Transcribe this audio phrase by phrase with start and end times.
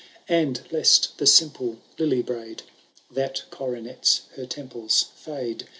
[0.25, 2.63] 65 And, lest the simple lily braid.
[3.11, 5.61] That coronets her temples, fiule.